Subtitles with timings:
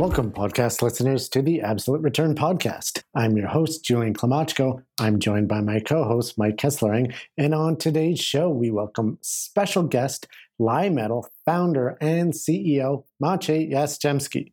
[0.00, 3.02] Welcome, podcast listeners, to the Absolute Return Podcast.
[3.14, 4.82] I'm your host, Julian Klymochko.
[4.98, 7.12] I'm joined by my co host, Mike Kesslering.
[7.36, 10.26] And on today's show, we welcome special guest,
[10.58, 14.52] Li-Metal founder and CEO, Maciej Jastrzębski.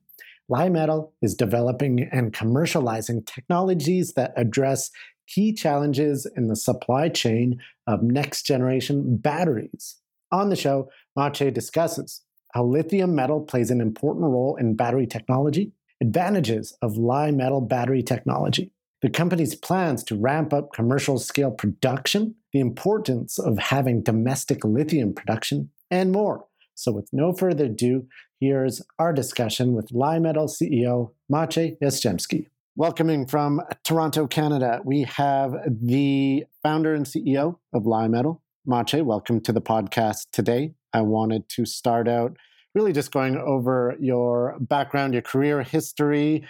[0.49, 4.91] Li-Metal is developing and commercializing technologies that address
[5.29, 9.95] key challenges in the supply chain of next generation batteries.
[10.29, 12.21] On the show, Maciej discusses
[12.53, 18.71] how lithium metal plays an important role in battery technology, advantages of Li-Metal battery technology,
[19.01, 25.13] the company's plans to ramp up commercial scale production, the importance of having domestic lithium
[25.13, 26.45] production, and more.
[26.73, 28.07] So, with no further ado,
[28.39, 32.48] here's our discussion with Li-Metal CEO Maciej Jastrzębski.
[32.76, 39.04] Welcoming from Toronto, Canada, we have the founder and CEO of Li-Metal, Maciej.
[39.04, 40.73] Welcome to the podcast today.
[40.98, 42.35] I wanted to start out
[42.73, 46.45] really just going over your background, your career history.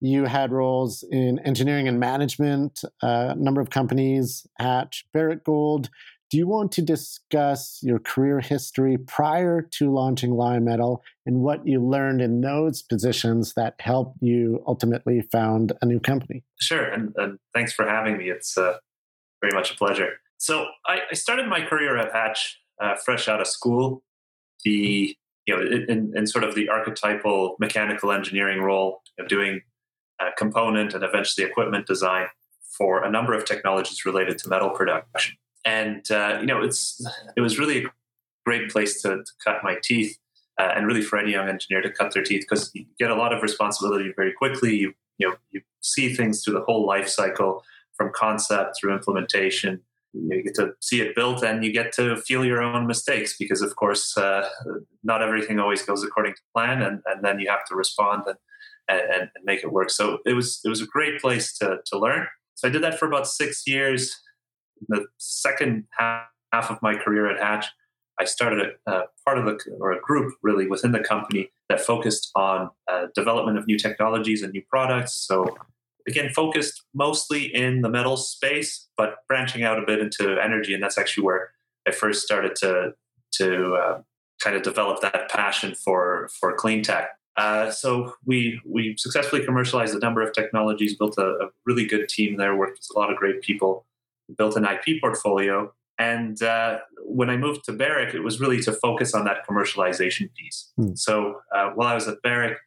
[0.00, 5.88] You had roles in engineering and management, a uh, number of companies, Hatch, Barrick Gold.
[6.30, 11.84] Do you want to discuss your career history prior to launching Li-Metal and what you
[11.84, 16.42] learned in those positions that helped you ultimately found a new company?
[16.60, 18.30] Sure, and, and thanks for having me.
[18.30, 18.78] It's uh,
[19.40, 20.14] very much a pleasure.
[20.38, 24.02] So I, I started my career at Hatch uh, fresh out of school.
[24.64, 25.16] The
[25.46, 29.62] you know, in, in sort of the archetypal mechanical engineering role of doing
[30.36, 32.26] component and eventually equipment design
[32.76, 35.36] for a number of technologies related to metal production.
[35.64, 37.04] And uh, you know, it's
[37.36, 37.88] it was really a
[38.44, 40.18] great place to, to cut my teeth,
[40.58, 43.14] uh, and really for any young engineer to cut their teeth because you get a
[43.14, 44.76] lot of responsibility very quickly.
[44.76, 47.62] You you know you see things through the whole life cycle
[47.96, 49.80] from concept through implementation
[50.12, 53.62] you get to see it built and you get to feel your own mistakes because
[53.62, 54.48] of course uh,
[55.02, 58.36] not everything always goes according to plan and, and then you have to respond and,
[58.88, 59.90] and, and, make it work.
[59.90, 62.26] So it was it was a great place to, to learn.
[62.54, 64.14] So i did that for about six years.
[64.88, 67.66] The second half, half of my career at hatch
[68.20, 71.80] i started a, a, part of the or a group really within the company that
[71.80, 75.14] focused on uh, development of new technologies and new products.
[75.14, 75.56] So
[76.06, 80.82] again focused mostly in the metal space, but branching out a bit into energy, and
[80.82, 81.50] that's actually where
[81.86, 82.94] I first started to
[83.32, 84.02] to uh,
[84.42, 87.10] kind of develop that passion for for clean tech.
[87.36, 92.08] Uh, so we we successfully commercialized a number of technologies, built a, a, really good
[92.08, 93.86] team there, worked with a lot of great people,
[94.36, 95.72] built an IP portfolio.
[95.98, 100.34] And uh, when I moved to Barrick, it was really to focus on that commercialization
[100.34, 100.72] piece.
[100.76, 100.94] Hmm.
[100.94, 102.58] So uh, while I was at Barrick,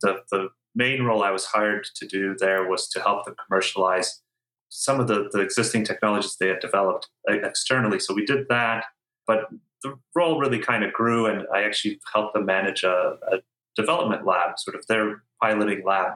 [0.00, 4.22] the, the main role I was hired to do there was to help them commercialize
[4.70, 7.98] some of the, the existing technologies they had developed uh, externally.
[7.98, 8.84] So we did that,
[9.26, 9.48] but
[9.82, 13.38] the role really kind of grew, and I actually helped them manage a, a
[13.76, 16.12] development lab, sort of their piloting lab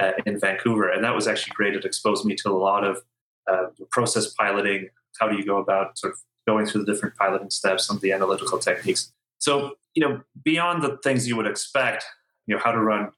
[0.00, 0.88] uh, in Vancouver.
[0.88, 1.74] And that was actually great.
[1.74, 3.02] It exposed me to a lot of
[3.50, 4.88] uh, process piloting.
[5.20, 8.02] How do you go about sort of going through the different piloting steps, some of
[8.02, 9.12] the analytical techniques.
[9.38, 12.04] So, you know, beyond the things you would expect,
[12.46, 13.10] you know, how to run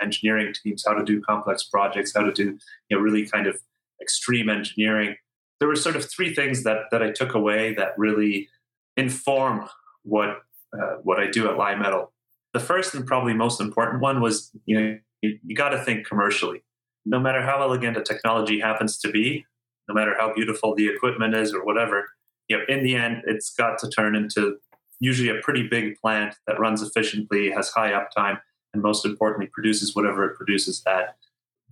[0.00, 2.58] engineering teams, how to do complex projects, how to do
[2.88, 3.58] you know really kind of
[4.00, 5.16] extreme engineering.
[5.58, 8.48] There were sort of three things that that I took away that really
[8.96, 9.68] inform
[10.02, 10.42] what
[10.72, 12.12] uh, what I do at Li-Metal.
[12.52, 16.06] The first and probably most important one was you know you, you got to think
[16.06, 16.62] commercially.
[17.04, 19.46] No matter how elegant a technology happens to be,
[19.88, 22.10] no matter how beautiful the equipment is or whatever,
[22.48, 24.56] you know in the end it's got to turn into
[25.00, 28.38] usually a pretty big plant that runs efficiently, has high uptime,
[28.76, 31.16] and most importantly produces whatever it produces at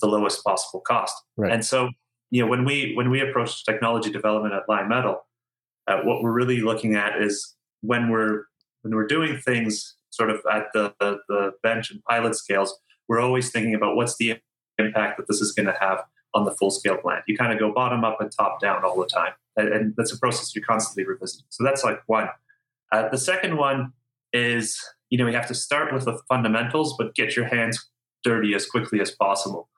[0.01, 1.15] the lowest possible cost.
[1.37, 1.53] Right.
[1.53, 1.91] and so
[2.31, 5.25] you know when we when we approach technology development at Li-Metal
[5.87, 8.45] uh, what we're really looking at is when we're
[8.83, 13.21] when we're doing things sort of at the, the, the bench and pilot scales we're
[13.21, 14.39] always thinking about what's the
[14.79, 16.03] impact that this is going to have
[16.33, 17.23] on the full scale plant.
[17.29, 20.13] You kind of go bottom up and top down all the time and, and that's
[20.13, 21.47] a process you're constantly revisiting.
[21.51, 22.29] So that's like one.
[22.91, 23.93] Uh, the second one
[24.33, 24.81] is
[25.15, 27.89] you know, you have to start with the fundamentals, but get your hands
[28.25, 29.69] dirty as quickly as possible.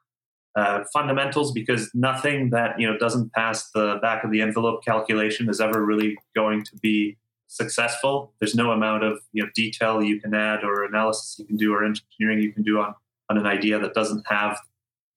[0.57, 5.51] Uh, fundamentals because nothing that you know doesn't pass the back of the envelope calculation
[5.51, 7.19] is ever really going to be
[7.49, 8.33] successful.
[8.41, 11.75] There's no amount of you know detail you can add or analysis you can do
[11.75, 12.95] or engineering you can do on
[13.29, 14.59] on an idea that doesn't have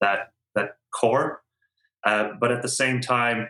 [0.01, 1.43] that that core.
[2.05, 3.47] Uh, but at the same time,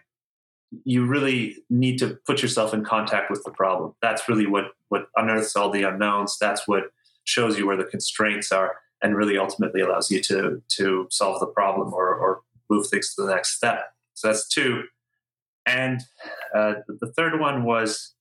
[0.83, 3.93] you really need to put yourself in contact with the problem.
[4.01, 6.37] That's really what what unearths all the unknowns.
[6.39, 6.91] That's what
[7.23, 11.47] shows you where the constraints are, and really ultimately allows you to to solve the
[11.47, 13.93] problem or or move things to the next step.
[14.13, 14.83] So that's two.
[15.65, 16.01] And
[16.55, 18.13] uh, the third one was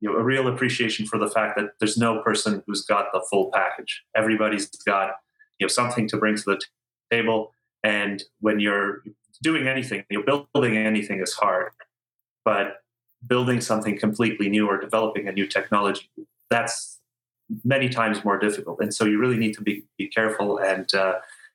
[0.00, 3.24] you know, a real appreciation for the fact that there's no person who's got the
[3.30, 4.02] full package.
[4.16, 5.12] Everybody's got
[5.58, 6.66] you know something to bring to the t-
[7.10, 9.02] table, and when you're
[9.40, 11.70] doing anything, you know, building anything is hard
[12.44, 12.82] but
[13.26, 16.10] building something completely new or developing a new technology
[16.50, 16.98] that's
[17.64, 18.80] many times more difficult.
[18.80, 21.14] And so you really need to be, be careful and uh,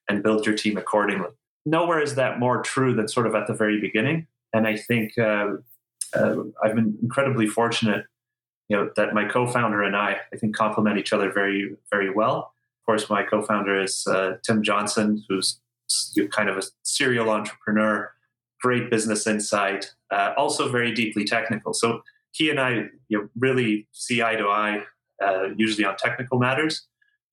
[0.09, 1.29] and build your team accordingly.
[1.65, 4.27] Nowhere is that more true than sort of at the very beginning.
[4.53, 5.47] And i think uh,
[6.15, 8.05] uh, i've been incredibly fortunate
[8.69, 12.53] you know that my co-founder and i i think complement each other very very well.
[12.79, 15.59] Of course my co-founder is uh, tim johnson who's
[16.31, 18.11] kind of a serial entrepreneur
[18.61, 21.73] great business insight, uh, also very deeply technical.
[21.73, 22.01] So
[22.31, 22.71] he and I
[23.09, 24.83] you know, really see eye to eye,
[25.23, 26.87] uh, usually on technical matters.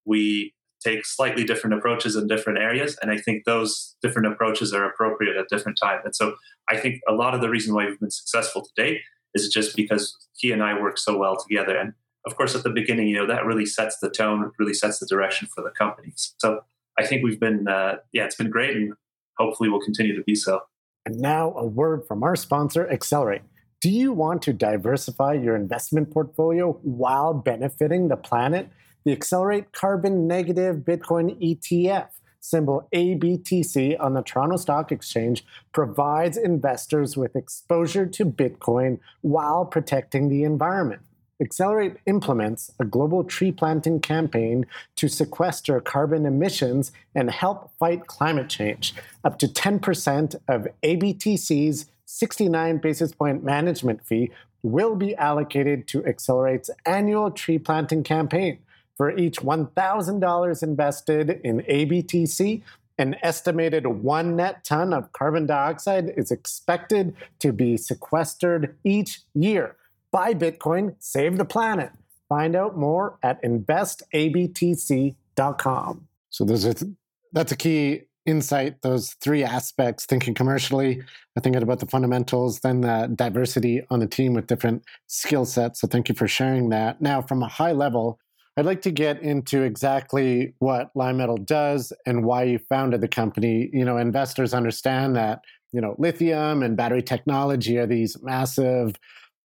[0.05, 0.55] We
[0.85, 5.37] take slightly different approaches in different areas, and I think those different approaches are appropriate
[5.37, 6.03] at different times.
[6.05, 6.35] And so
[6.69, 9.00] I think a lot of the reason why we've been successful today
[9.35, 11.77] is just because he and I work so well together.
[11.77, 11.94] And
[12.27, 15.06] of course, at the beginning, you know, that really sets the tone, really sets the
[15.06, 16.35] direction for the companies.
[16.38, 16.61] So
[16.99, 18.94] I think we've been, uh, yeah, it's been great, and
[19.38, 20.61] hopefully we'll continue to be so.
[21.06, 23.43] And now, a word from our sponsor, Accelerate.
[23.81, 28.71] Do you want to diversify your investment portfolio while benefiting the planet?
[29.05, 32.09] The Accelerate Carbon Negative Bitcoin ETF,
[32.41, 40.31] symbol ABTC on the Toronto Stock Exchange, provides investors with exposure to Bitcoin while protecting
[40.31, 41.03] the environment.
[41.40, 44.66] Accelerate implements a global tree planting campaign
[44.96, 48.94] to sequester carbon emissions and help fight climate change.
[49.25, 54.31] Up to 10% of ABTC's 69 basis point management fee
[54.62, 58.58] will be allocated to Accelerate's annual tree planting campaign.
[58.96, 62.62] For each $1,000 invested in ABTC,
[62.96, 69.75] an estimated one net ton of carbon dioxide is expected to be sequestered each year.
[70.14, 71.90] Buy Bitcoin, save the planet.
[72.28, 76.08] Find out more at investabtc.com.
[76.31, 76.93] So those are th-
[77.32, 78.81] that's a key insight.
[78.82, 81.02] Those three aspects: thinking commercially,
[81.43, 85.81] thinking about the fundamentals, then the diversity on the team with different skill sets.
[85.81, 87.00] So thank you for sharing that.
[87.00, 88.20] Now, from a high level,
[88.56, 93.69] I'd like to get into exactly what Li-Metal does and why you founded the company.
[93.72, 95.40] You know, investors understand that
[95.72, 98.94] you know lithium and battery technology are these massive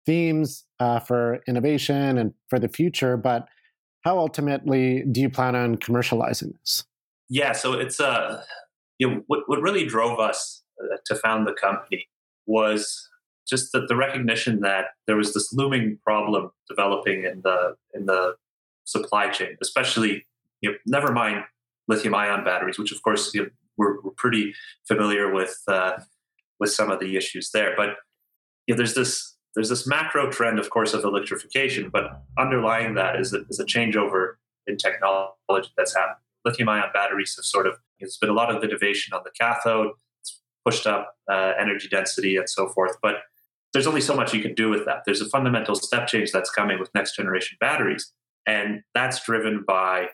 [0.07, 3.49] themes uh, for innovation and for the future, but
[4.03, 6.85] how ultimately do you plan on commercializing this?
[7.31, 8.43] Yeah, so it's uh,
[8.99, 12.07] you know, what what really drove us uh, to found the company
[12.47, 13.09] was
[13.49, 18.35] just that the recognition that there was this looming problem developing in the in the
[18.85, 20.27] supply chain, especially
[20.61, 21.45] you know, never mind
[21.89, 24.55] lithium ion batteries, which of course you know, we're, we're pretty
[24.87, 25.93] familiar with uh,
[26.61, 27.97] with some of the issues there, but
[28.67, 33.21] you know, there's this there's this macro trend, of course, of electrification, but underlying that
[33.21, 34.35] is a, is a changeover
[34.67, 36.19] in technology that's happened.
[36.45, 39.93] Lithium ion batteries have sort of, there's been a lot of innovation on the cathode,
[40.21, 43.17] it's pushed up uh, energy density and so forth, but
[43.73, 45.03] there's only so much you can do with that.
[45.05, 48.13] There's a fundamental step change that's coming with next generation batteries,
[48.47, 50.09] and that's driven by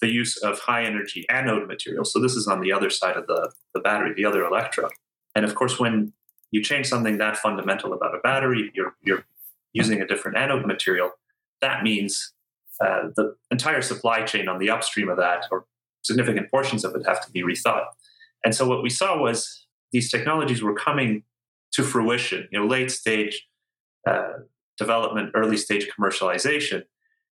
[0.00, 2.04] the use of high energy anode material.
[2.04, 4.92] So this is on the other side of the, the battery, the other electrode.
[5.34, 6.12] And of course, when
[6.50, 9.24] you change something that fundamental about a battery, you're, you're
[9.72, 11.10] using a different anode material,
[11.60, 12.32] that means
[12.80, 15.66] uh, the entire supply chain on the upstream of that, or
[16.02, 17.84] significant portions of it, have to be rethought.
[18.44, 21.24] And so what we saw was these technologies were coming
[21.72, 23.46] to fruition, you know, late stage
[24.08, 24.34] uh,
[24.78, 26.84] development, early stage commercialization,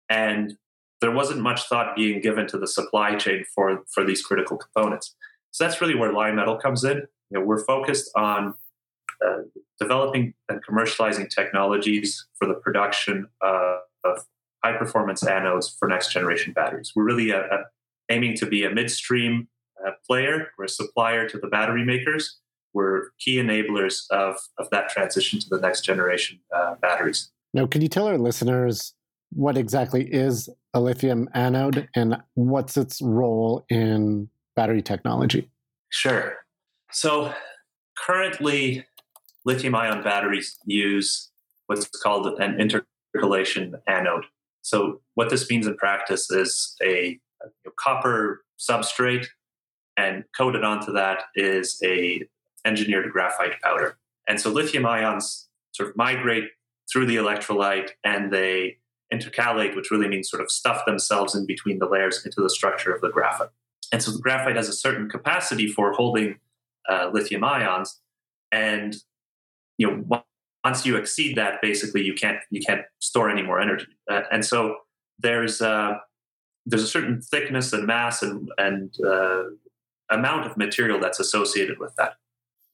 [0.08, 0.56] and
[1.00, 5.16] there wasn't much thought being given to the supply chain for for these critical components.
[5.50, 6.98] So that's really where Li-Metal comes in.
[7.30, 8.54] You know, we're focused on
[9.24, 9.42] uh,
[9.78, 14.24] developing and commercializing technologies for the production uh, of
[14.64, 16.92] high performance anodes for next generation batteries.
[16.94, 17.64] We're really a, a,
[18.10, 19.48] aiming to be a midstream
[19.86, 20.48] uh, player.
[20.58, 22.38] We're a supplier to the battery makers.
[22.72, 27.30] We're key enablers of, of that transition to the next generation uh, batteries.
[27.52, 28.94] Now, can you tell our listeners
[29.32, 35.50] what exactly is a lithium anode and what's its role in battery technology?
[35.90, 36.36] Sure.
[36.92, 37.32] So,
[37.98, 38.84] currently,
[39.44, 41.30] lithium ion batteries use
[41.66, 44.24] what's called an intercalation anode.
[44.62, 49.26] So, what this means in practice is a, a copper substrate
[49.96, 52.24] and coated onto that is a
[52.64, 53.96] engineered graphite powder.
[54.28, 56.44] And so lithium ions sort of migrate
[56.92, 58.78] through the electrolyte and they
[59.12, 62.92] intercalate, which really means sort of stuff themselves in between the layers into the structure
[62.92, 63.48] of the graphite.
[63.92, 66.38] And so the graphite has a certain capacity for holding
[66.88, 68.00] uh, lithium ions,
[68.52, 68.96] and
[69.80, 70.22] you know
[70.62, 73.86] once you exceed that, basically you can't you can't store any more energy.
[74.10, 74.76] Uh, and so
[75.18, 75.94] there's uh,
[76.66, 79.44] there's a certain thickness and mass and and uh,
[80.10, 82.12] amount of material that's associated with that.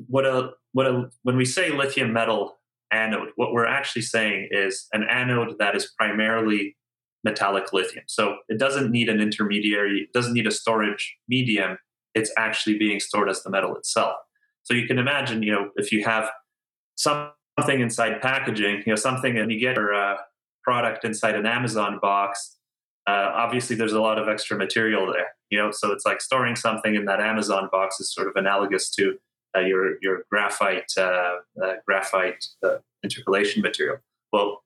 [0.09, 2.59] What a what a when we say lithium metal
[2.93, 6.77] anode, what we're actually saying is an anode that is primarily
[7.23, 8.05] metallic lithium.
[8.09, 11.79] So it doesn't need an intermediary, it doesn't need a storage medium.
[12.15, 14.17] It's actually being stored as the metal itself.
[14.63, 16.31] So you can imagine, you know, if you have
[16.97, 20.17] something inside packaging, you know, something and you get your uh,
[20.63, 22.57] product inside an Amazon box,
[23.07, 26.57] uh, obviously there's a lot of extra material there, you know, so it's like storing
[26.57, 29.17] something in that Amazon box is sort of analogous to
[29.57, 32.45] uh, your your graphite uh, uh, graphite
[33.05, 33.99] intercalation material.
[34.33, 34.63] Well,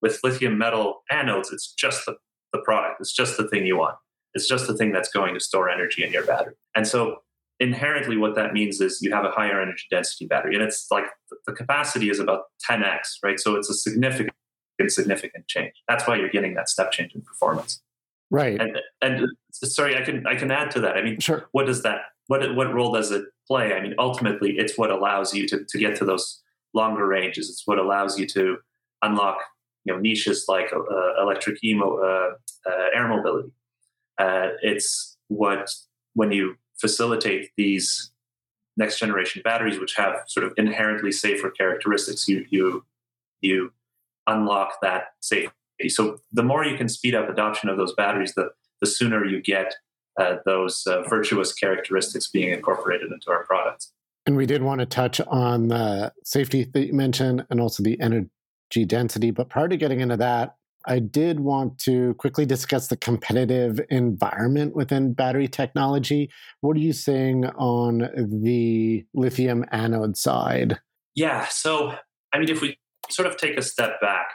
[0.00, 2.16] with lithium metal anodes, it's just the,
[2.52, 3.00] the product.
[3.00, 3.96] It's just the thing you want.
[4.34, 6.54] It's just the thing that's going to store energy in your battery.
[6.74, 7.22] And so
[7.60, 11.04] inherently what that means is you have a higher energy density battery and it's like
[11.46, 13.38] the capacity is about 10x right?
[13.38, 14.32] So it's a significant
[14.88, 15.74] significant change.
[15.88, 17.82] That's why you're getting that step change in performance.
[18.30, 18.58] Right.
[18.58, 20.96] And, and sorry i can i can add to that.
[20.96, 21.48] I mean sure.
[21.52, 23.74] what does that what what role does it play?
[23.74, 27.50] I mean ultimately it's what allows you to, to get to those longer ranges.
[27.50, 28.56] It's what allows you to
[29.02, 29.38] unlock
[29.84, 32.30] you know niches like uh, electric emo, uh,
[32.70, 33.52] uh, air mobility.
[34.18, 35.70] Uh, it's what
[36.14, 38.10] when you facilitate these
[38.76, 42.84] next generation batteries, which have sort of inherently safer characteristics, you you
[43.40, 43.72] you
[44.26, 45.88] unlock that safety.
[45.88, 49.40] So the more you can speed up adoption of those batteries, the the sooner you
[49.40, 49.74] get
[50.18, 53.92] uh, those uh, virtuous characteristics being incorporated into our products.
[54.26, 57.98] And we did want to touch on the safety that you mentioned and also the
[58.00, 59.30] energy density.
[59.30, 60.56] But prior to getting into that,
[60.86, 66.30] I did want to quickly discuss the competitive environment within battery technology.
[66.60, 70.80] What are you saying on the lithium anode side?
[71.14, 71.46] Yeah.
[71.48, 71.94] So,
[72.32, 72.78] I mean, if we
[73.10, 74.28] sort of take a step back,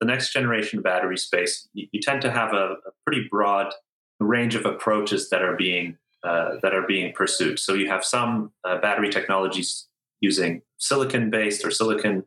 [0.00, 3.72] the next generation battery space, you, you tend to have a, a, pretty broad
[4.20, 7.58] range of approaches that are being uh, that are being pursued.
[7.58, 9.86] So you have some uh, battery technologies
[10.20, 12.24] using silicon based or silicon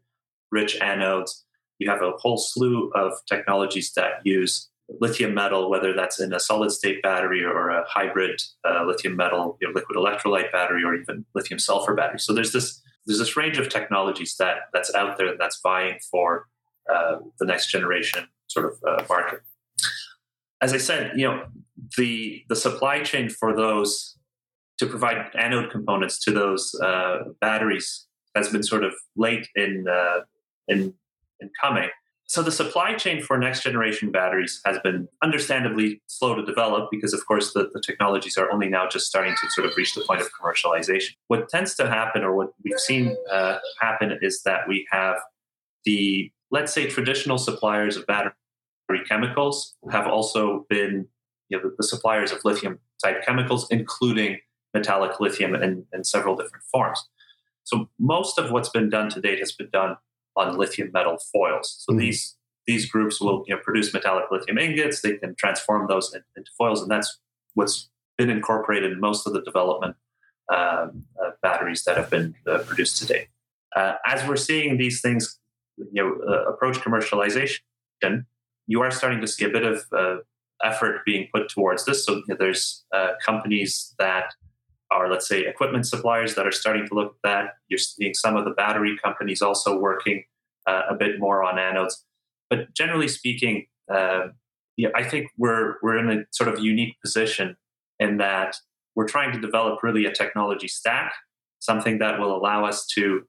[0.52, 1.44] rich anodes
[1.82, 4.70] you have a whole slew of technologies that use
[5.00, 9.58] lithium metal, whether that's in a solid state battery or a hybrid uh, lithium metal
[9.62, 12.20] you know, liquid electrolyte battery or even lithium sulfur battery.
[12.20, 16.48] So there's this there's this range of technologies that that's out there that's vying for
[16.94, 19.42] uh, the next generation sort of uh, market.
[20.62, 21.46] As I said, you know
[21.98, 24.18] the the supply chain for those
[24.78, 30.20] to provide anode components to those uh, batteries has been sort of late in uh,
[30.68, 30.94] in
[31.42, 31.90] and coming.
[32.26, 37.14] So the supply chain for next generation batteries has been understandably slow to develop because,
[37.14, 40.06] of course, the, the technologies are only now just starting to sort of reach the
[40.08, 41.10] point of commercialization.
[41.28, 45.18] What tends to happen, or what we've seen uh, happen, is that we have
[45.84, 48.32] the, let's say, traditional suppliers of battery
[49.10, 51.10] chemicals have also been
[51.50, 54.40] you know, the, the suppliers of lithium type chemicals, including
[54.74, 57.04] metallic lithium in, in several different forms.
[57.64, 59.98] So most of what's been done to date has been done
[60.36, 61.84] on lithium metal foils.
[61.86, 62.36] So mm these
[62.68, 65.02] these groups will you know, produce metallic lithium ingots.
[65.02, 67.20] They can transform those into foils, and that's
[67.56, 69.96] what's been incorporated in most of the development
[70.54, 73.30] um, uh, batteries that have been uh, produced today.
[73.76, 75.40] Uh, as we're seeing these things,
[75.78, 77.60] you know, uh, approach commercialization,
[78.68, 80.18] you are starting to see a bit of uh,
[80.64, 82.06] effort being put towards this.
[82.06, 84.34] So you know, there's uh, companies that
[84.92, 87.54] are, let's say, equipment suppliers that are starting to look at that.
[87.70, 90.24] You're seeing some of the battery companies also working
[90.68, 91.94] uh, a bit more on anodes.
[92.50, 94.28] But generally speaking, uh,
[94.78, 97.56] yeah, I think we're we're in a sort of unique position
[98.00, 98.56] in that
[98.96, 101.14] we're trying to develop really a technology stack,
[101.60, 103.26] something that will allow us to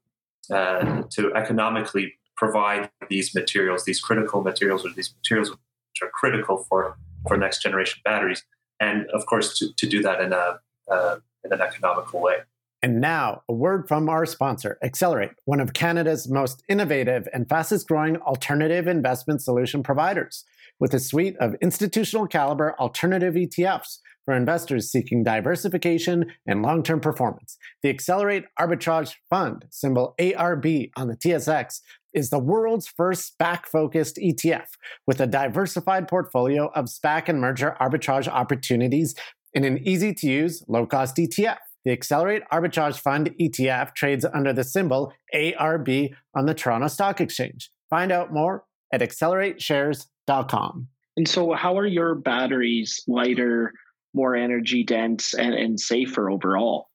[0.50, 6.64] uh, to economically provide these materials, these critical materials, or these materials which are critical
[6.68, 6.96] for
[7.28, 8.44] for next generation batteries,
[8.80, 10.58] and of course to, to do that in a
[10.90, 12.38] uh, in an economical way.
[12.84, 17.86] And now, a word from our sponsor, Accelerate, one of Canada's most innovative and fastest
[17.86, 20.44] growing alternative investment solution providers,
[20.80, 27.00] with a suite of institutional caliber alternative ETFs for investors seeking diversification and long term
[27.00, 27.56] performance.
[27.84, 31.80] The Accelerate Arbitrage Fund, symbol ARB on the TSX,
[32.12, 34.66] is the world's first SPAC focused ETF
[35.06, 39.14] with a diversified portfolio of SPAC and merger arbitrage opportunities
[39.54, 41.58] in an easy to use, low cost ETF.
[41.84, 47.70] The Accelerate Arbitrage Fund ETF trades under the symbol ARB on the Toronto Stock Exchange.
[47.90, 50.88] Find out more at accelerateshares.com.
[51.16, 53.72] And so, how are your batteries lighter,
[54.14, 56.88] more energy dense, and, and safer overall?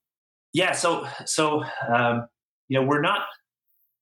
[0.54, 2.28] Yeah, so so um,
[2.68, 3.28] you know we're not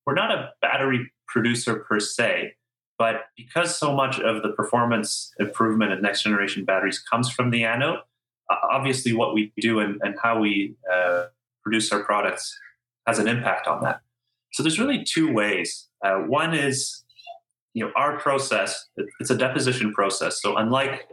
[0.05, 2.53] we're not a battery producer per se,
[2.97, 7.65] but because so much of the performance improvement of next generation batteries comes from the
[7.65, 8.00] anode,
[8.49, 11.25] obviously what we do and, and how we uh,
[11.63, 12.57] produce our products
[13.07, 14.01] has an impact on that.
[14.53, 15.87] So there's really two ways.
[16.03, 17.05] Uh, one is
[17.75, 18.87] you know our process
[19.19, 21.07] it's a deposition process so unlike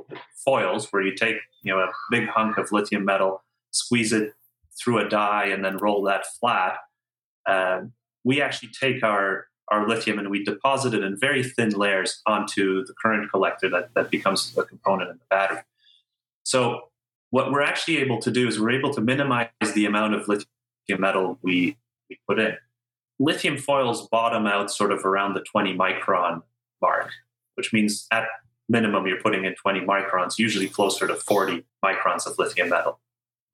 [0.45, 4.33] foils where you take you know a big hunk of lithium metal squeeze it
[4.81, 6.77] through a die and then roll that flat
[7.47, 7.93] um,
[8.25, 12.85] we actually take our our lithium and we deposit it in very thin layers onto
[12.85, 15.63] the current collector that, that becomes a component in the battery
[16.45, 16.81] so
[17.33, 21.01] what we're actually able to do is we're able to minimize the amount of lithium
[21.01, 21.79] metal we,
[22.11, 22.55] we put in
[23.19, 26.43] lithium foils bottom out sort of around the 20 micron
[26.83, 27.11] mark,
[27.55, 28.27] which means at
[28.69, 33.01] minimum you're putting in 20 microns, usually closer to 40 microns of lithium metal.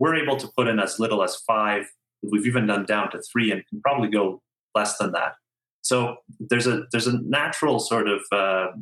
[0.01, 1.87] We're able to put in as little as five.
[2.23, 4.43] We've even done down to three and can probably go
[4.75, 5.35] less than that.
[5.83, 8.73] So there's a there's a natural sort of uh,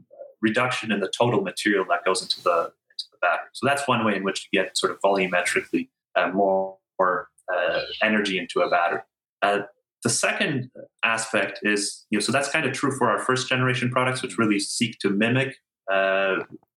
[0.41, 2.73] reduction in the total material that goes into the into the
[3.27, 3.49] battery.
[3.53, 7.81] So that's one way in which you get sort of volumetrically uh, more, more uh,
[8.03, 9.01] energy into a battery.
[9.43, 9.61] Uh,
[10.03, 10.71] the second
[11.03, 14.39] aspect is, you know, so that's kind of true for our first generation products, which
[14.39, 15.57] really seek to mimic
[15.93, 16.37] uh,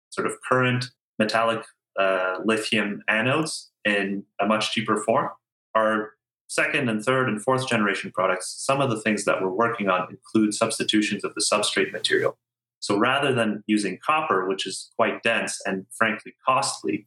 [0.10, 0.86] sort of current
[1.20, 1.64] metallic
[2.00, 5.30] uh, lithium anodes in a much cheaper form.
[5.76, 6.14] Our
[6.48, 10.08] second and third and fourth generation products, some of the things that we're working on
[10.10, 12.38] include substitutions of the substrate material.
[12.88, 17.06] So rather than using copper, which is quite dense and frankly costly,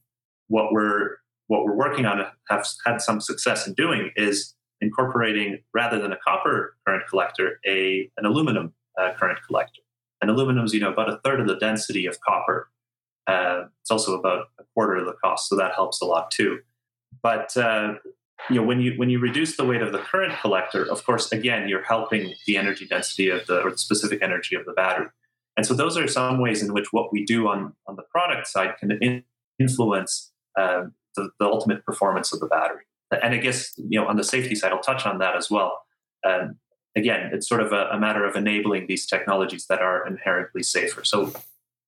[0.49, 5.99] what we're what we're working on have had some success in doing is incorporating rather
[5.99, 9.81] than a copper current collector, a an aluminum uh, current collector.
[10.21, 12.69] And aluminum is you know about a third of the density of copper.
[13.27, 16.59] Uh, it's also about a quarter of the cost, so that helps a lot too.
[17.23, 17.95] But uh,
[18.51, 21.33] you know when you when you reduce the weight of the current collector, of course,
[21.33, 25.07] again you're helping the energy density of the or the specific energy of the battery.
[25.57, 28.47] And so those are some ways in which what we do on on the product
[28.47, 29.25] side can in,
[29.59, 30.85] influence uh,
[31.17, 34.55] the, the ultimate performance of the battery and I guess you know on the safety
[34.55, 35.83] side, I'll touch on that as well.
[36.25, 36.57] Um,
[36.97, 41.03] again, it's sort of a, a, matter of enabling these technologies that are inherently safer.
[41.03, 41.33] So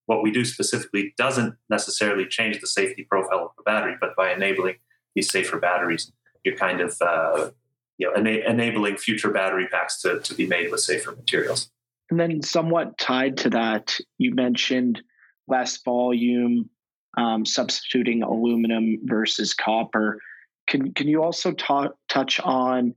[0.07, 4.33] what we do specifically doesn't necessarily change the safety profile of the battery, but by
[4.33, 4.77] enabling
[5.14, 6.11] these safer batteries,
[6.44, 7.51] you're kind of uh,
[7.98, 11.70] you know ena- enabling future battery packs to, to be made with safer materials.
[12.12, 15.01] And then, somewhat tied to that, you mentioned
[15.48, 16.68] less volume,
[17.16, 20.18] um, substituting aluminum versus copper.
[20.66, 22.94] Can can you also talk, touch on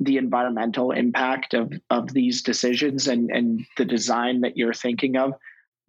[0.00, 5.34] the environmental impact of of these decisions and and the design that you're thinking of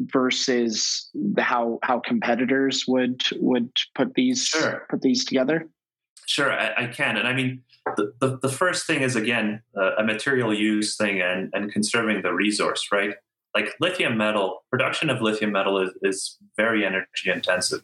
[0.01, 4.85] versus the, how how competitors would would put these sure.
[4.89, 5.65] put these together?
[6.25, 7.63] Sure, I, I, can, and I mean
[7.95, 12.33] the, the, first thing is again uh, a material use thing and and conserving the
[12.33, 13.15] resource, right?
[13.53, 17.81] Like lithium metal production of lithium metal is, is very energy intensive.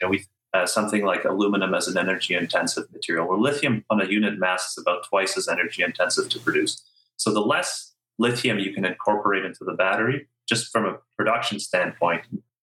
[0.00, 4.00] You know, we uh, something like aluminum as an energy intensive material, where lithium on
[4.00, 6.82] a unit mass is about twice as energy intensive to produce.
[7.16, 12.22] So the less lithium you can incorporate into the battery, just from a production standpoint,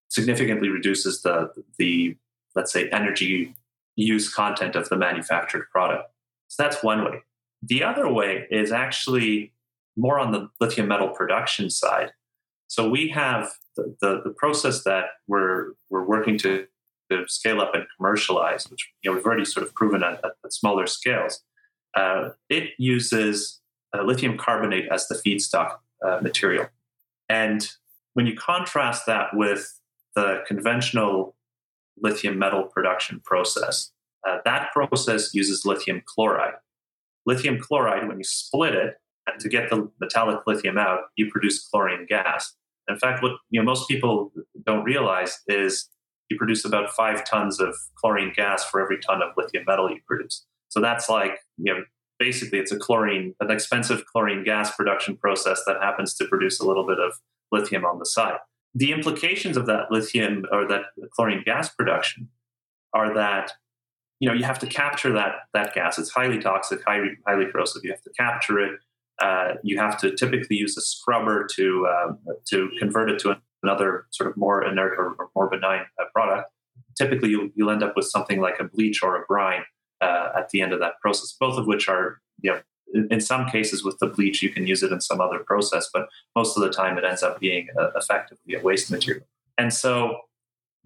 [0.10, 2.18] significantly reduces the the
[2.56, 3.56] let's say energy
[3.96, 6.12] use content of the manufactured product.
[6.50, 7.24] So that's one way.
[7.62, 9.54] The other way is actually
[9.96, 12.12] more on the lithium metal production side.
[12.68, 16.68] So we have the, the, the process that we're we're working to
[17.10, 20.54] to scale up and commercialize, which you know we've already sort of proven at, at,
[20.54, 21.42] smaller scales,
[21.96, 23.60] uh, it uses
[23.96, 26.68] uh, lithium carbonate as the feedstock uh, material.
[27.28, 27.68] And
[28.14, 29.80] when you contrast that with
[30.16, 31.36] the conventional
[32.02, 33.92] lithium metal production process,
[34.28, 36.56] uh, that process uses lithium chloride.
[37.26, 38.96] Lithium chloride, when you split it,
[39.40, 42.56] to get the metallic lithium out, you produce chlorine gas.
[42.90, 44.32] In fact, what you know most people
[44.66, 45.90] don't realize is
[46.30, 50.00] you produce about five tons of chlorine gas for every ton of lithium metal you
[50.08, 50.46] produce.
[50.70, 51.84] So that's like, you know,
[52.20, 56.68] basically it's a chlorine, an expensive chlorine gas production process that happens to produce a
[56.68, 57.14] little bit of
[57.52, 58.38] lithium on the side.
[58.76, 60.82] The implications of that lithium or that
[61.16, 62.30] chlorine gas production
[62.94, 63.54] are that
[64.20, 65.98] you know you have to capture that that gas.
[65.98, 67.84] It's highly toxic, highly highly corrosive.
[67.84, 68.80] You have to capture it.
[69.22, 72.14] Uh, you have to typically use a scrubber to uh,
[72.50, 76.50] to convert it to another sort of more inert or, or more benign uh, product
[77.00, 79.64] typically you'll, you'll end up with something like a bleach or a brine
[80.02, 82.62] uh, at the end of that process, both of which are, you know,
[83.12, 86.10] in some cases with the bleach, you can use it in some other process, but
[86.36, 89.24] most of the time it ends up being uh, effectively a waste material.
[89.60, 90.22] And so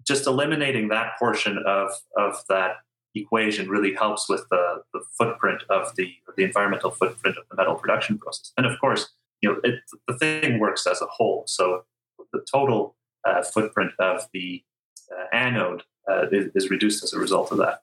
[0.06, 2.76] just eliminating that portion of, of that
[3.14, 7.74] equation really helps with the, the footprint of the, the environmental footprint of the metal
[7.74, 8.52] production process.
[8.56, 11.44] And of course, you know, it, the thing works as a whole.
[11.46, 11.84] So
[12.32, 12.96] the total
[13.26, 14.62] uh, footprint of the
[15.12, 17.80] uh, anode uh, is, is, reduced as a result of that.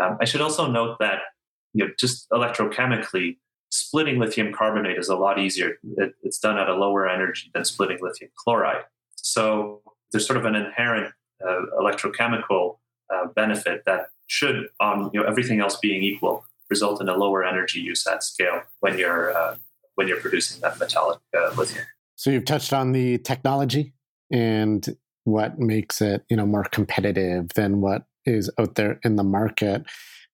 [0.00, 1.20] Um, I should also note that
[1.72, 3.38] you know, just electrochemically,
[3.70, 5.78] splitting lithium carbonate is a lot easier.
[5.96, 8.84] It, it's done at a lower energy than splitting lithium chloride.
[9.16, 9.82] So
[10.12, 11.12] there's sort of an inherent
[11.46, 12.78] uh, electrochemical
[13.12, 17.44] uh, benefit that should, on you know everything else being equal, result in a lower
[17.44, 19.56] energy use at scale when you're uh,
[19.94, 21.84] when you're producing that metallic uh, lithium.
[22.16, 23.92] So you've touched on the technology
[24.30, 29.24] and what makes it you know more competitive than what is out there in the
[29.24, 29.84] market.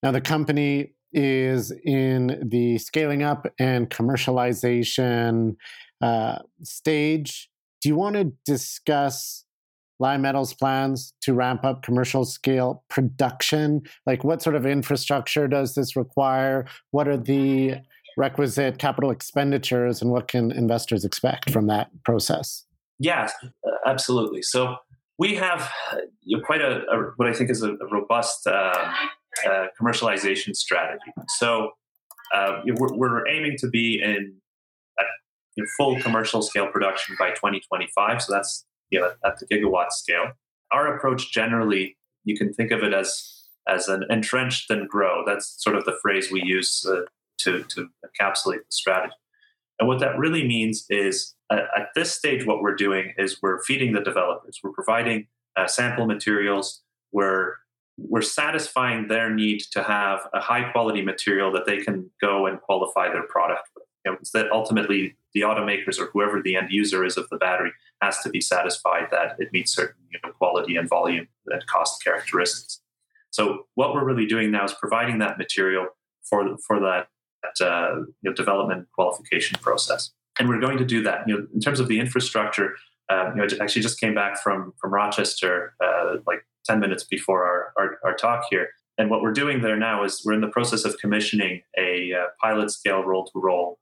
[0.02, 5.56] Now the company is in the scaling up and commercialization
[6.00, 7.50] uh, stage.
[7.82, 9.44] Do you want to discuss
[10.00, 13.82] Li-Metal's plans to ramp up commercial scale production?
[14.06, 16.66] Like, what sort of infrastructure does this require?
[16.90, 17.76] What are the
[18.16, 22.64] requisite capital expenditures, and what can investors expect from that process?
[22.98, 23.32] Yes,
[23.86, 24.42] absolutely.
[24.42, 24.76] So
[25.18, 25.70] we have
[26.44, 28.92] quite a, a, what I think is a, robust uh,
[29.46, 31.12] uh, commercialization strategy.
[31.38, 31.70] So
[32.34, 34.34] uh, we're, we're, aiming to be in,
[35.56, 38.22] in full commercial scale production by 2025.
[38.22, 40.32] So that's you know, at the gigawatt scale.
[40.72, 43.36] Our approach generally, you can think of it as
[43.68, 45.22] as an entrenched then grow.
[45.26, 47.02] That's sort of the phrase we use uh,
[47.38, 49.14] to to encapsulate the strategy.
[49.78, 53.62] And what that really means is, uh, at this stage, what we're doing is we're
[53.62, 54.60] feeding the developers.
[54.62, 55.26] We're providing
[55.56, 56.82] uh, sample materials.
[57.12, 57.54] We're
[57.96, 62.60] we're satisfying their need to have a high quality material that they can go and
[62.60, 63.84] qualify their product with.
[64.04, 67.72] You know, that ultimately the automakers or whoever the end user is of the battery
[68.00, 72.02] has to be satisfied that it meets certain you know, quality and volume and cost
[72.02, 72.80] characteristics.
[73.30, 75.86] So what we're really doing now is providing that material
[76.22, 77.08] for for that,
[77.42, 81.28] that uh, you know, development qualification process, and we're going to do that.
[81.28, 82.74] You know, in terms of the infrastructure,
[83.08, 87.04] uh, you know, I actually just came back from from Rochester uh, like ten minutes
[87.04, 88.70] before our, our, our talk here.
[89.00, 92.26] And what we're doing there now is we're in the process of commissioning a uh,
[92.38, 93.78] pilot scale roll to roll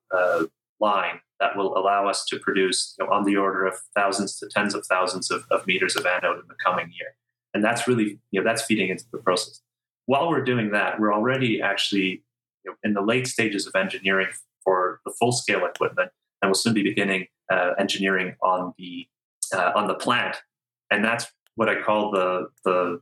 [0.80, 4.48] line that will allow us to produce you know, on the order of thousands to
[4.48, 7.08] tens of thousands of, of meters of anode in the coming year.
[7.52, 9.60] And that's really, you know, that's feeding into the process.
[10.06, 12.22] While we're doing that, we're already actually
[12.64, 14.28] you know, in the late stages of engineering
[14.62, 19.08] for the full scale equipment, and we'll soon be beginning uh, engineering on the
[19.52, 20.36] uh, on the plant.
[20.92, 21.26] And that's
[21.56, 23.00] what I call the the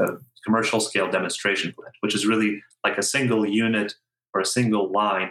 [0.00, 3.94] uh, commercial scale demonstration plant, which is really like a single unit
[4.32, 5.30] or a single line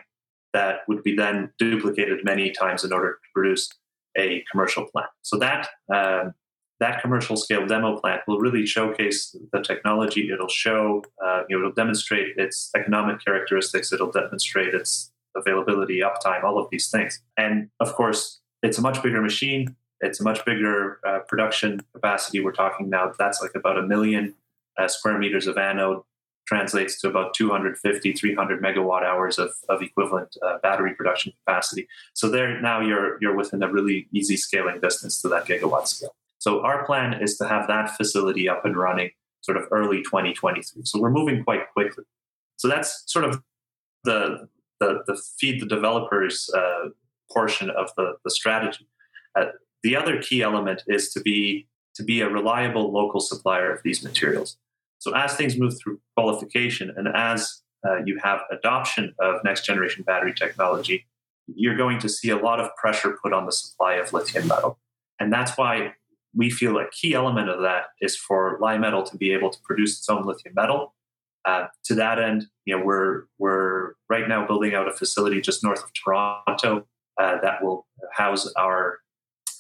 [0.54, 3.70] that would be then duplicated many times in order to produce
[4.18, 5.10] a commercial plant.
[5.24, 6.34] So that um,
[6.80, 10.30] that commercial scale demo plant will really showcase the technology.
[10.32, 13.94] It'll show, uh, you know, it'll demonstrate its economic characteristics.
[13.94, 17.22] It'll demonstrate its availability, uptime, all of these things.
[17.38, 19.76] And of course, it's a much bigger machine.
[20.02, 22.42] It's a much bigger uh, production capacity.
[22.42, 23.14] We're talking now.
[23.18, 24.34] That's like about a million
[24.78, 26.02] uh, square meters of anode
[26.48, 31.88] translates to about 250, 300 megawatt hours of, of equivalent uh, battery production capacity.
[32.14, 36.16] So there now you're you're within a really easy scaling distance to that gigawatt scale.
[36.38, 39.12] So our plan is to have that facility up and running
[39.42, 40.84] sort of early 2023.
[40.86, 42.04] So we're moving quite quickly.
[42.58, 43.42] So that's sort of
[44.04, 44.48] the
[44.80, 46.90] the, the feed the developers uh,
[47.32, 48.88] portion of the, the strategy.
[49.36, 49.46] Uh,
[49.84, 54.04] the other key element is to be to be a reliable local supplier of these
[54.04, 54.58] materials.
[55.06, 60.04] So as things move through qualification and as uh, you have adoption of next generation
[60.04, 61.06] battery technology,
[61.46, 64.80] you're going to see a lot of pressure put on the supply of lithium metal.
[65.20, 65.94] And that's why
[66.34, 70.00] we feel a key element of that is for Li-Metal to be able to produce
[70.00, 70.96] its own lithium metal.
[71.48, 75.64] Uh, to that end, you know, we're we're right now building out a facility just
[75.64, 76.88] north of Toronto
[77.22, 78.98] uh, that will house our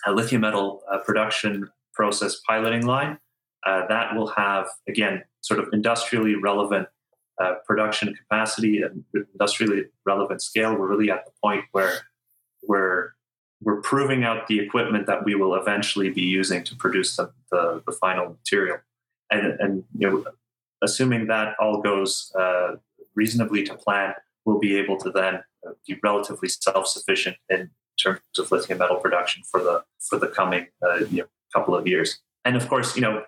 [0.07, 3.19] uh, lithium metal uh, production process piloting line.
[3.65, 6.87] Uh, that will have again sort of industrially relevant
[7.41, 9.03] uh, production capacity and
[9.33, 11.93] industrially relevant scale, we're really at the point where
[12.67, 13.11] we're
[13.61, 17.81] we're proving out the equipment that we will eventually be using to produce the, the,
[17.85, 18.77] the final material.
[19.31, 20.25] And, and you know,
[20.83, 22.75] assuming that all goes uh,
[23.15, 25.41] reasonably to plan, we'll be able to then
[25.87, 27.69] be relatively self-sufficient in
[28.01, 31.87] terms of lithium metal production for the for the coming uh, you know, couple of
[31.87, 32.19] years.
[32.43, 33.23] And of course, you know,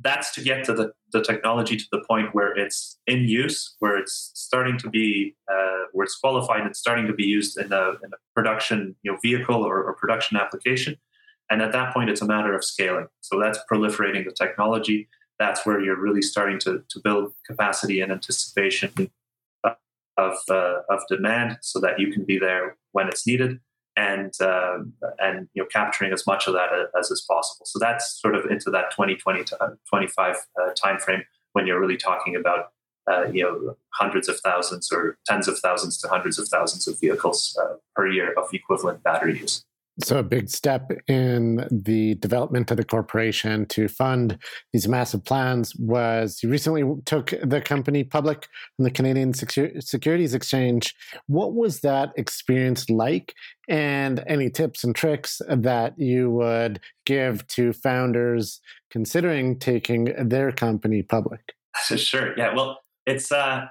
[0.00, 3.96] that's to get to the, the technology to the point where it's in use, where
[3.96, 7.90] it's starting to be, uh, where it's qualified and starting to be used in a,
[8.02, 10.96] in a production you know, vehicle or, or, production application.
[11.50, 13.06] And at that point, it's a matter of scaling.
[13.20, 15.08] So that's proliferating the technology.
[15.38, 18.92] That's where you're really starting to, to build capacity and anticipation
[20.18, 23.60] of, uh, of demand so that you can be there when it's needed
[23.96, 24.78] and uh,
[25.18, 27.66] and you know capturing as much of that as is possible.
[27.66, 32.36] So that's sort of into that 2020 to 25 uh, timeframe when you're really talking
[32.36, 32.72] about
[33.10, 37.00] uh, you know hundreds of thousands or tens of thousands to hundreds of thousands of
[37.00, 39.64] vehicles uh, per year of equivalent battery use.
[40.02, 44.38] So, a big step in the development of the corporation to fund
[44.72, 48.46] these massive plans was you recently took the company public
[48.78, 50.94] on the Canadian Securities Exchange.
[51.28, 53.34] What was that experience like?
[53.70, 61.02] And any tips and tricks that you would give to founders considering taking their company
[61.02, 61.54] public?
[61.96, 62.36] Sure.
[62.38, 62.54] Yeah.
[62.54, 63.66] Well, it's uh,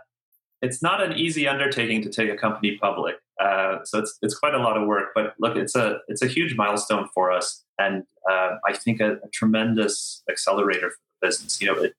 [0.61, 3.15] it's not an easy undertaking to take a company public.
[3.39, 5.09] Uh, so it's it's quite a lot of work.
[5.13, 9.13] But look, it's a it's a huge milestone for us, and uh, I think a,
[9.13, 11.61] a, tremendous accelerator for the business.
[11.61, 11.93] You know, it,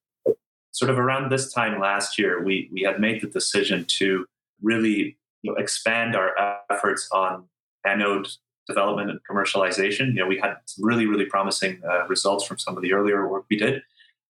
[0.72, 4.26] sort of around this time last year, we we had made the decision to
[4.62, 6.32] really you know, expand our
[6.70, 7.44] efforts on
[7.86, 8.28] anode
[8.66, 10.08] development and commercialization.
[10.08, 13.28] You know, we had some really really promising uh, results from some of the earlier
[13.28, 13.82] work we did,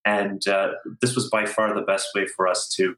[0.05, 2.97] and uh, this was by far the best way for us to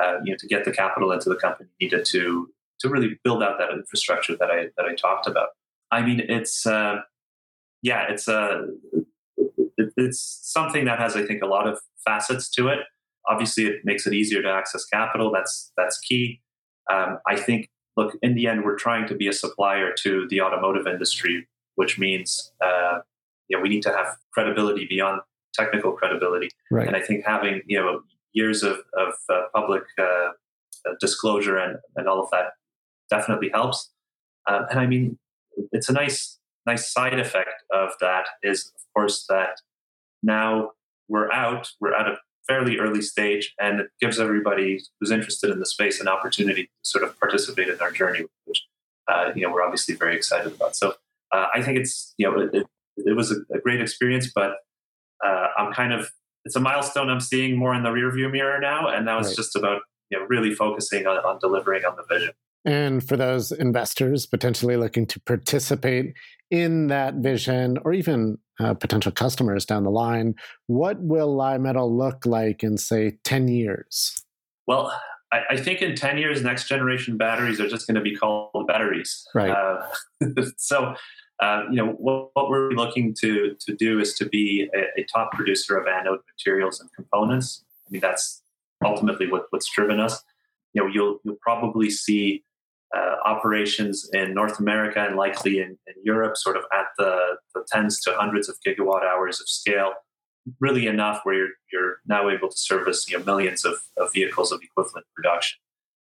[0.00, 2.48] uh, you know, to get the capital into the company needed to
[2.80, 5.48] to really build out that infrastructure that I that I talked about.
[5.90, 6.96] I mean, it's uh,
[7.82, 8.62] yeah, it's a uh,
[9.76, 12.80] it, it's something that has I think a lot of facets to it.
[13.28, 15.30] Obviously, it makes it easier to access capital.
[15.32, 16.40] That's that's key.
[16.90, 17.68] Um, I think.
[17.96, 21.98] Look, in the end, we're trying to be a supplier to the automotive industry, which
[21.98, 23.00] means uh,
[23.48, 25.20] yeah, we need to have credibility beyond
[25.52, 26.48] technical credibility.
[26.70, 26.86] Right.
[26.86, 31.78] And I think having you know years of, of uh, public uh, uh, disclosure and,
[31.96, 32.52] and all of that
[33.10, 33.90] definitely helps.
[34.48, 35.18] Um, and I mean,
[35.72, 39.60] it's a nice nice side effect of that is, of course, that
[40.22, 40.70] now
[41.08, 45.58] we're out, we're at a fairly early stage, and it gives everybody who's interested in
[45.58, 48.62] the space an opportunity to sort of participate in our journey, which
[49.08, 50.76] uh, you know we're obviously very excited about.
[50.76, 50.94] So
[51.32, 54.56] uh, I think it's you know it, it was a, a, great experience, but
[55.24, 56.10] uh, I'm kind of
[56.44, 59.56] it's a milestone I'm seeing more in the rearview mirror now, and now it's just
[59.56, 62.32] about you know really focusing on, on delivering on the vision.
[62.64, 66.14] And for those investors potentially looking to participate
[66.50, 70.34] in that vision, or even uh, potential customers down the line,
[70.66, 74.22] what will Li-Metal look like in say ten years?
[74.66, 74.92] Well,
[75.32, 78.66] I, I think in ten years, next generation batteries are just going to be called
[78.66, 79.26] batteries.
[79.34, 79.50] Right.
[79.50, 79.86] Uh,
[80.56, 80.96] so
[81.40, 85.04] uh, you know, what, what, we're looking to to do is to be a, a,
[85.04, 87.64] top producer of anode materials and components.
[87.86, 88.42] I mean, that's
[88.84, 90.22] ultimately what, what's driven us.
[90.74, 92.44] You know, you'll you'll probably see
[92.96, 97.64] uh, operations in North America and likely in, in, Europe, sort of at the, the
[97.68, 99.92] tens to hundreds of gigawatt hours of scale,
[100.60, 104.50] really enough where you're, you're now able to service you know, millions of, of vehicles
[104.50, 105.58] of equivalent production.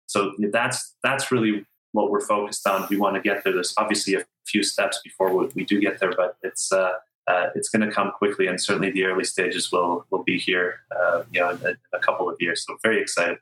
[0.06, 2.86] So that's that's really what we're focused on.
[2.88, 3.52] We want to get there.
[3.52, 6.92] There's obviously a few steps before we, we do get there, but it's uh,
[7.26, 10.80] uh, it's going to come quickly, and certainly the early stages will will be here,
[10.96, 12.64] uh, you know, in a, in a, couple of years.
[12.64, 13.38] So very excited.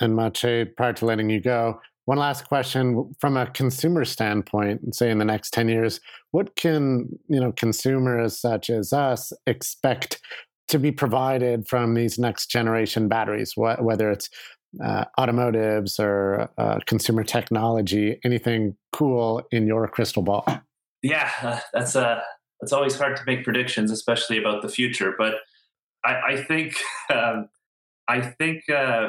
[0.00, 4.94] And Maciej, prior to letting you go, one last question from a consumer standpoint.
[4.94, 10.18] Say in the next ten years, what can you know consumers such as us expect
[10.68, 13.52] to be provided from these next generation batteries?
[13.56, 14.30] whether it's
[14.82, 18.18] uh, automotives or uh, consumer technology?
[18.24, 20.46] Anything cool in your crystal ball?
[21.02, 22.22] Yeah, uh, that's uh,
[22.62, 25.14] that's always hard to make predictions, especially about the future.
[25.18, 25.34] But
[26.06, 26.74] I, I think
[27.14, 27.50] um,
[28.08, 29.08] I think uh,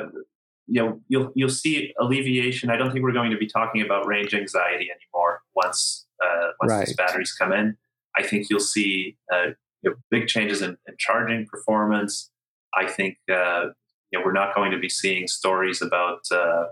[0.70, 2.70] you know you'll you'll see alleviation.
[2.70, 6.72] I don't think we're going to be talking about range anxiety anymore once uh, once
[6.72, 6.86] right.
[6.86, 7.78] these batteries come in.
[8.18, 9.52] I think you'll see uh,
[9.82, 12.32] you know, big changes in, in, charging performance.
[12.76, 13.68] I think uh,
[14.12, 16.66] you know, we're not going to be seeing stories about uh,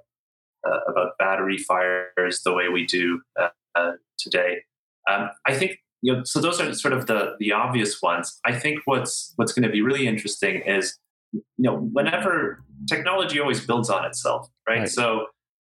[0.67, 4.63] uh, about battery fires the way we do uh, uh, today.
[5.10, 8.39] Um, I think you know, so those are sort of the the obvious ones.
[8.45, 10.97] I think what's what's going to be really interesting is
[11.34, 14.80] you know whenever technology always builds on itself, right?
[14.80, 14.90] right.
[14.90, 15.28] So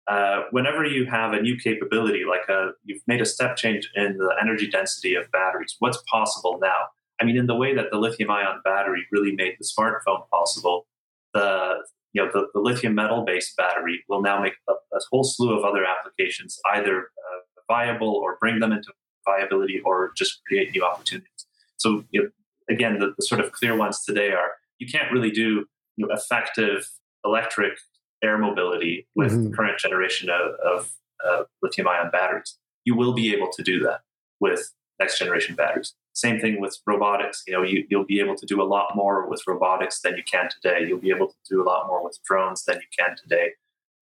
[0.07, 4.19] uh, whenever you have a new capability, like a, you've made a step change in
[4.19, 6.88] the energy density of batteries, what's possible now?
[7.21, 10.87] I mean, in the way that the lithium ion battery really made the smartphone possible,
[11.33, 11.79] the
[12.12, 15.57] you know the, the lithium metal based battery will now make a, a, whole slew
[15.57, 18.93] of other applications either uh, viable or bring them into
[19.25, 21.47] viability or just create new opportunities.
[21.77, 22.29] So you know,
[22.69, 26.08] again, the, the, sort of clear ones today are you can't really do you know,
[26.12, 26.90] effective
[27.24, 27.78] electric
[28.22, 29.50] air mobility with mm-hmm.
[29.50, 30.90] the current generation of, of
[31.26, 32.58] uh, lithium ion batteries.
[32.84, 34.00] You will be able to do that
[34.40, 35.94] with next generation batteries.
[36.12, 37.42] Same thing with robotics.
[37.46, 40.22] You know, you, will be able to do a lot more with robotics than you
[40.22, 40.87] can today.
[40.87, 43.52] You'll be able to do a lot more with drones than you can today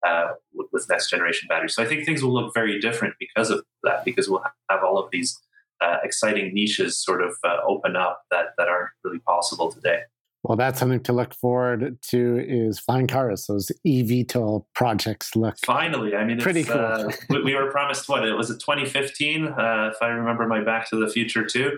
[0.05, 1.73] uh, with, with, next generation batteries.
[1.73, 4.99] So I think things will look very different because of that, because we'll have all
[4.99, 5.39] of these
[5.81, 10.01] uh, exciting niches sort of uh, open up that, that aren't really possible today.
[10.43, 13.45] Well, that's something to look forward to is flying cars.
[13.47, 16.15] Those eVTOL projects look finally.
[16.15, 16.81] I mean, pretty cool.
[16.81, 20.61] Uh, we, we, were promised what it was it 2015, uh, if I remember my
[20.61, 21.77] Back to the Future two.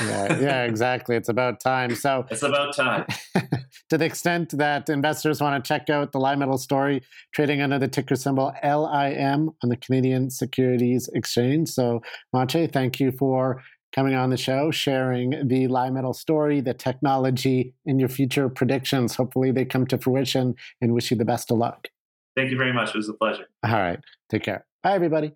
[0.00, 1.14] yeah, yeah, exactly.
[1.14, 1.94] It's about time.
[1.94, 3.06] So it's about time.
[3.90, 7.88] to the extent that investors want to check out the Li-Metal story, trading under the
[7.88, 11.68] ticker symbol LIM on the Canadian Securities Exchange.
[11.68, 12.02] So,
[12.34, 17.98] Maciej, thank you for coming on the show, sharing the Li-Metal story, the technology, and
[17.98, 19.16] your future predictions.
[19.16, 21.88] Hopefully, they come to fruition and wish you the best of luck.
[22.36, 22.90] Thank you very much.
[22.90, 23.46] It was a pleasure.
[23.64, 24.00] All right.
[24.28, 24.64] Take care.
[24.82, 25.32] Bye, everybody.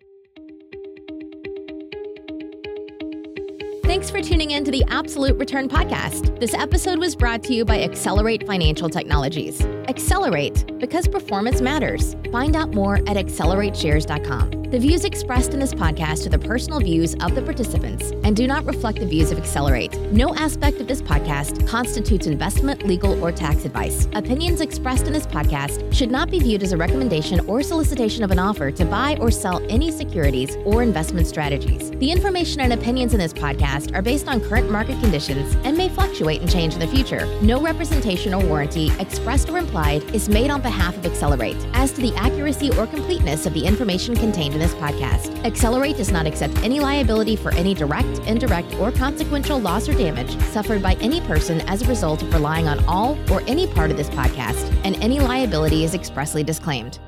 [3.83, 6.39] Thanks for tuning in to the Absolute Return Podcast.
[6.39, 9.61] This episode was brought to you by Accelerate Financial Technologies.
[9.87, 12.15] Accelerate, because performance matters.
[12.31, 14.64] Find out more at accelerateshares.com.
[14.71, 18.47] The views expressed in this podcast are the personal views of the participants and do
[18.47, 19.95] not reflect the views of Accelerate.
[20.11, 24.07] No aspect of this podcast constitutes investment, legal, or tax advice.
[24.13, 28.31] Opinions expressed in this podcast should not be viewed as a recommendation or solicitation of
[28.31, 31.91] an offer to buy or sell any securities or investment strategies.
[31.91, 35.89] The information and opinions in this podcast are based on current market conditions and may
[35.89, 37.27] fluctuate and change in the future.
[37.43, 42.01] No representation or warranty, expressed or implied, is made on behalf of Accelerate as to
[42.01, 45.43] the accuracy or completeness of the information contained in this podcast.
[45.45, 50.39] Accelerate does not accept any liability for any direct, indirect, or consequential loss or damage
[50.45, 53.97] suffered by any person as a result of relying on all or any part of
[53.97, 56.99] this podcast, and any liability is expressly disclaimed.